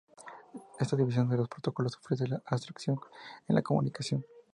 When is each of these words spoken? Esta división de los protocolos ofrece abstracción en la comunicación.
Esta 0.79 0.95
división 0.95 1.29
de 1.29 1.37
los 1.37 1.47
protocolos 1.47 1.95
ofrece 1.95 2.23
abstracción 2.47 2.99
en 3.47 3.53
la 3.53 3.61
comunicación. 3.61 4.25